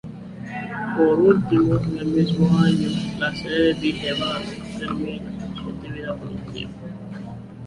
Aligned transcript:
Por 0.97 1.19
último, 1.19 1.75
en 1.79 1.97
el 1.99 2.05
mismo 2.07 2.57
año, 2.57 2.89
la 3.19 3.35
sede 3.35 3.75
de 3.75 3.79
Vigevano 3.81 4.45
termina 4.79 5.29
su 5.61 5.69
actividad 5.69 6.17
productiva. 6.17 6.71